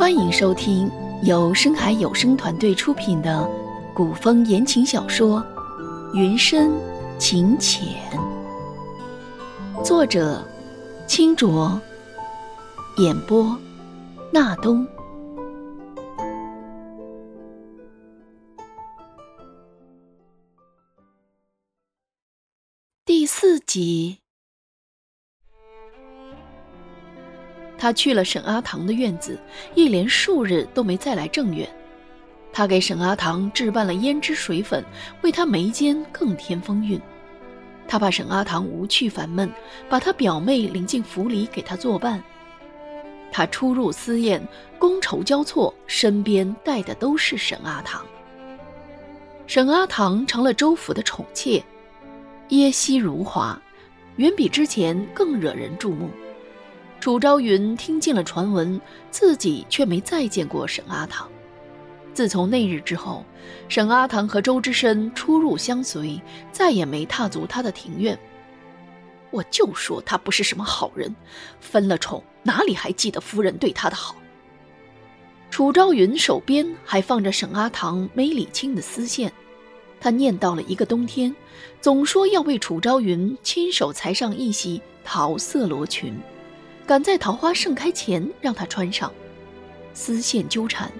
[0.00, 0.90] 欢迎收听
[1.24, 3.46] 由深海有声团队出品的
[3.94, 5.44] 古风言情小说
[6.14, 6.72] 《云深
[7.18, 7.86] 情浅》，
[9.84, 10.42] 作者：
[11.06, 11.78] 清浊，
[12.96, 13.54] 演播：
[14.32, 14.88] 纳东，
[23.04, 24.20] 第四集。
[27.80, 29.40] 他去了沈阿唐的院子，
[29.74, 31.66] 一连数日都没再来正院。
[32.52, 34.84] 他给沈阿唐置办了胭脂水粉，
[35.22, 37.00] 为他眉间更添风韵。
[37.88, 39.50] 他怕沈阿唐无趣烦闷，
[39.88, 42.22] 把他表妹领进府里给他作伴。
[43.32, 44.46] 他出入私宴，
[44.78, 48.04] 觥筹交错，身边带的都是沈阿唐。
[49.46, 51.64] 沈阿唐成了周府的宠妾，
[52.50, 53.58] 耶溪如华，
[54.16, 56.10] 远比之前更惹人注目。
[57.00, 58.78] 楚昭云听尽了传闻，
[59.10, 61.26] 自己却没再见过沈阿棠。
[62.12, 63.24] 自从那日之后，
[63.70, 66.20] 沈阿棠和周之深出入相随，
[66.52, 68.18] 再也没踏足他的庭院。
[69.30, 71.16] 我就说他不是什么好人，
[71.58, 74.14] 分了宠哪里还记得夫人对他的好？
[75.50, 79.32] 楚昭云手边还放着沈阿棠没理清的丝线，
[79.98, 81.34] 他念叨了一个冬天，
[81.80, 86.14] 总说要为楚昭云亲手裁上一袭桃色罗裙。
[86.90, 89.12] 赶在桃花盛开前让他穿上，
[89.94, 90.90] 丝线纠缠，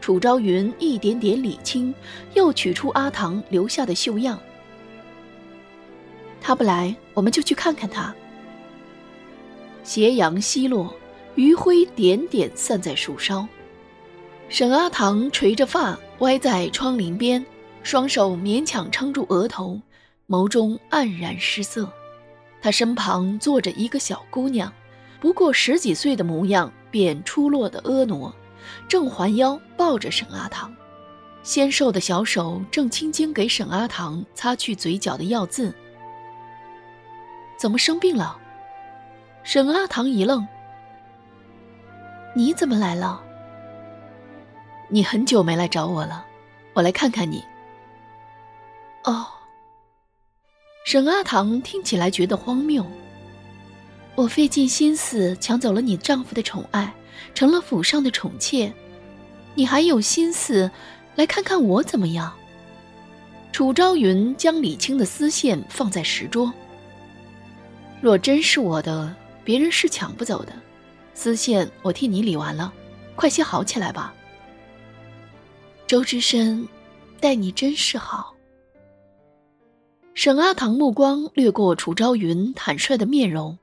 [0.00, 1.92] 楚昭云一点点理清，
[2.34, 4.38] 又取出阿唐留下的绣样。
[6.40, 8.14] 他不来，我们就去看看他。
[9.82, 10.94] 斜阳西落，
[11.34, 13.44] 余晖点点散在树梢。
[14.48, 17.44] 沈阿唐垂着发，歪在窗棂边，
[17.82, 19.80] 双手勉强撑住额头，
[20.28, 21.92] 眸中黯然失色。
[22.62, 24.72] 他身旁坐着一个小姑娘。
[25.24, 28.30] 不过十几岁的模样，便出落的婀娜，
[28.86, 30.76] 正环腰抱着沈阿唐，
[31.42, 35.74] 纤瘦的小手正轻轻给沈阿唐擦去嘴角的药渍。
[37.56, 38.36] 怎么生病了？
[39.44, 40.46] 沈阿唐一愣。
[42.36, 43.22] 你怎么来了？
[44.90, 46.26] 你很久没来找我了，
[46.74, 47.42] 我来看看你。
[49.04, 49.26] 哦。
[50.84, 52.84] 沈阿唐听起来觉得荒谬。
[54.16, 56.94] 我费尽心思抢走了你丈夫的宠爱，
[57.34, 58.72] 成了府上的宠妾，
[59.54, 60.70] 你还有心思
[61.16, 62.32] 来看看我怎么样？
[63.50, 66.52] 楚昭云将李青的丝线放在石桌。
[68.00, 69.14] 若真是我的，
[69.44, 70.52] 别人是抢不走的。
[71.12, 72.72] 丝线我替你理完了，
[73.14, 74.14] 快些好起来吧。
[75.86, 76.68] 周之深，
[77.20, 78.34] 待你真是好。
[80.14, 83.58] 沈阿棠目光掠过楚昭云坦率的面容。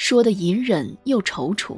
[0.00, 1.76] 说的隐忍又踌躇。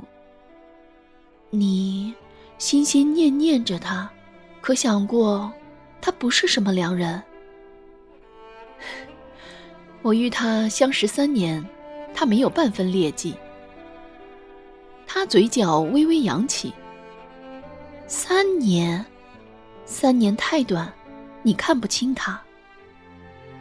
[1.51, 2.15] 你
[2.57, 4.09] 心心念念着他，
[4.61, 5.53] 可想过，
[6.01, 7.21] 他不是什么良人。
[10.03, 11.69] 我与他相识三年，
[12.15, 13.35] 他没有半分劣迹。
[15.05, 16.73] 他嘴角微微扬起。
[18.07, 19.05] 三年，
[19.85, 20.91] 三年太短，
[21.43, 22.41] 你看不清他。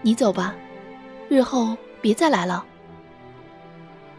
[0.03, 0.53] 你走吧，
[1.29, 2.63] 日后别再来了。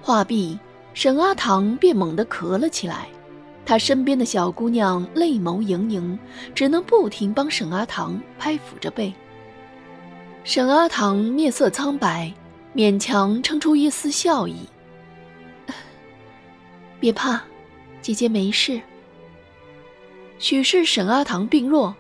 [0.03, 0.59] 话毕，
[0.95, 3.07] 沈阿唐便猛地咳了起来。
[3.65, 6.19] 他身边的小姑娘泪眸盈盈，
[6.53, 9.15] 只能不停帮沈阿唐拍抚着背。
[10.43, 12.35] 沈阿唐面色苍白，
[12.75, 14.57] 勉强撑出一丝笑意
[16.99, 17.41] ：“别怕，
[18.01, 18.81] 姐姐没事。”
[20.41, 21.95] 许是沈阿唐病弱，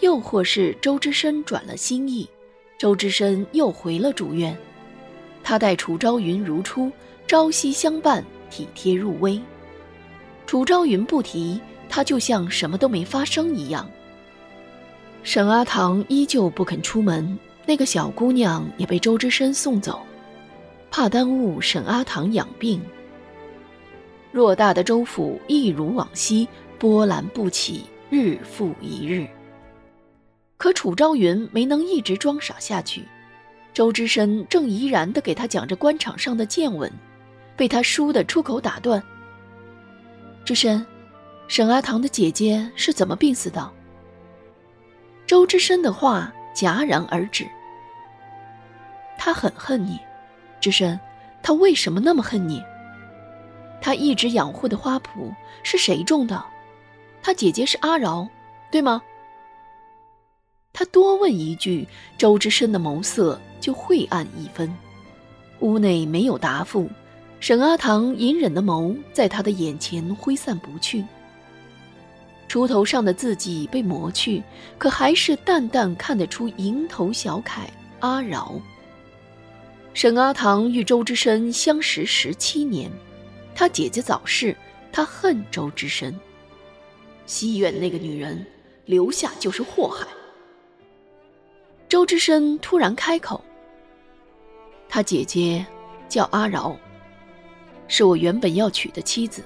[0.00, 2.28] 又或是周之深转了心意，
[2.76, 4.54] 周之深又回了主院。
[5.42, 6.92] 他待楚昭云如初。
[7.26, 9.40] 朝夕相伴，体贴入微。
[10.46, 13.90] 楚昭云不提，他就像什么都没发生一样。
[15.24, 17.36] 沈阿棠依旧不肯出门，
[17.66, 20.06] 那个小姑娘也被周之深送走，
[20.88, 22.80] 怕耽误沈阿棠养病。
[24.32, 26.46] 偌大的周府一如往昔，
[26.78, 29.26] 波澜不起，日复一日。
[30.58, 33.02] 可楚昭云没能一直装傻下去，
[33.74, 36.88] 周之深正怡然地给他讲着官场上的见闻。
[37.56, 39.02] 被他叔的出口打断。
[40.44, 40.84] 之深，
[41.48, 43.70] 沈阿棠的姐姐是怎么病死的？
[45.26, 47.46] 周之深的话戛然而止。
[49.18, 49.98] 他很恨你，
[50.60, 50.98] 之深，
[51.42, 52.62] 他为什么那么恨你？
[53.80, 56.44] 他一直养护的花圃是谁种的？
[57.22, 58.28] 他姐姐是阿饶，
[58.70, 59.02] 对吗？
[60.72, 61.88] 他多问一句，
[62.18, 64.72] 周之深的眸色就晦暗一分。
[65.60, 66.88] 屋内没有答复。
[67.38, 71.04] 沈阿唐隐忍的眸在他的眼前挥散不去。
[72.48, 74.42] 锄头上的字迹被磨去，
[74.78, 77.68] 可还是淡淡看得出蝇头小楷
[78.00, 78.54] 阿饶。
[79.94, 82.90] 沈阿棠与周之深相识十七年，
[83.54, 84.56] 他姐姐早逝，
[84.92, 86.14] 他恨周之深。
[87.26, 88.46] 西苑那个女人，
[88.84, 90.06] 留下就是祸害。
[91.88, 93.42] 周之深突然开口
[94.88, 95.64] ：“他姐姐
[96.08, 96.76] 叫阿饶，
[97.88, 99.42] 是我原本要娶的妻子。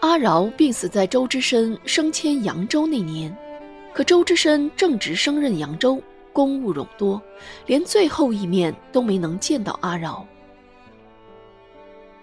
[0.00, 3.34] 阿饶病死在周之深升迁扬州那年，
[3.92, 6.02] 可周之深正值升任扬州。”
[6.34, 7.22] 公务冗多，
[7.64, 10.26] 连最后一面都没能见到阿饶。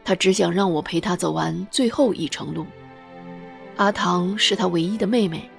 [0.03, 2.65] 他只想让我陪他走完最后一程路。
[3.77, 5.50] 阿唐是他唯一的妹妹，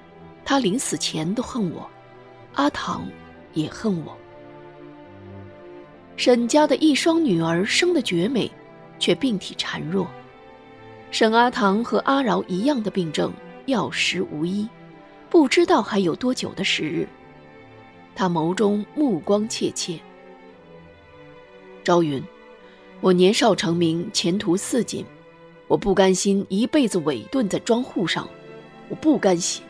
[0.45, 1.89] 他临死前都恨我，
[2.53, 3.07] 阿唐
[3.53, 4.15] 也恨我。
[6.15, 8.49] 沈家的一双女儿生得绝美，
[8.99, 10.07] 却病体孱弱。
[11.11, 13.31] 沈阿棠和阿饶一样的病症，
[13.65, 14.67] 药石无医，
[15.29, 17.07] 不知道还有多久的时日。
[18.15, 19.99] 他眸中目光切切。
[21.83, 22.23] 朝云，
[23.01, 25.03] 我年少成名，前途似锦，
[25.67, 28.27] 我不甘心一辈子委顿在庄户上，
[28.87, 29.63] 我不甘心。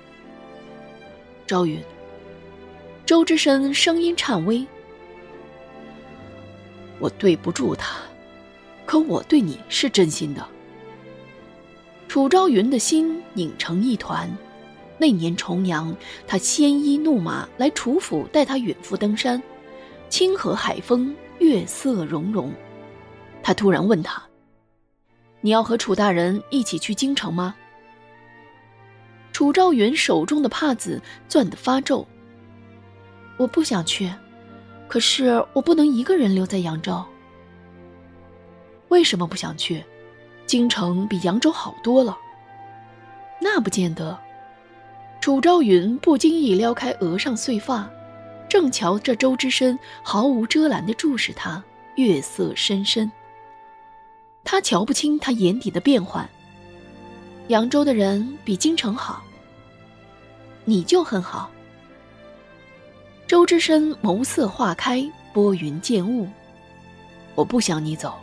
[1.47, 1.81] 朝云，
[3.05, 4.65] 周之深声音颤微
[7.03, 7.97] ：“我对不住他，
[8.85, 10.47] 可我对你是真心的。”
[12.07, 14.33] 楚昭云的心拧成一团。
[14.97, 15.93] 那年重阳，
[16.25, 19.41] 他鲜衣怒马来楚府带他远赴登山，
[20.07, 22.53] 清河海风，月色融融。
[23.41, 24.23] 他突然问他
[25.41, 27.53] ：“你要和楚大人一起去京城吗？”
[29.33, 32.07] 楚昭云手中的帕子攥得发皱。
[33.35, 34.09] 我不想去，
[34.93, 37.03] 可是我不能一个人留在扬州。
[38.89, 39.83] 为什么不想去？
[40.45, 42.15] 京城比扬州好多了。
[43.41, 44.15] 那不见得。
[45.19, 47.89] 楚昭云不经意撩开额上碎发，
[48.47, 51.63] 正瞧着周之深毫无遮拦地注视他，
[51.95, 53.11] 月色深深。
[54.43, 56.29] 他瞧不清他眼底的变幻。
[57.47, 59.23] 扬州的人比京城好，
[60.65, 61.49] 你就很好。
[63.27, 65.03] 周之深眸色化开，
[65.33, 66.27] 拨云见雾。
[67.35, 68.13] 我不想你走。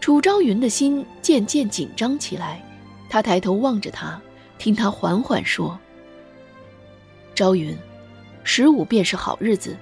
[0.00, 2.62] 楚昭云的心渐渐紧张起来，
[3.08, 4.20] 他抬头望着他。
[4.58, 5.78] 听他缓缓说
[7.34, 7.76] ：“昭云，
[8.42, 9.76] 十五便是好日子，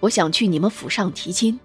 [0.00, 1.60] 我想去你们府上提亲。”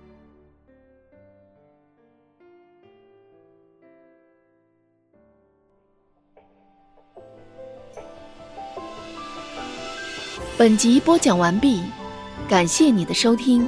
[10.59, 11.81] 本集播讲完毕，
[12.49, 13.65] 感谢你的收听，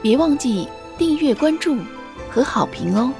[0.00, 1.76] 别忘记订阅、关注
[2.30, 3.12] 和好评哦。